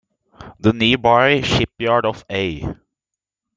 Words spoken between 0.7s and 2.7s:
nearby shipyard of A.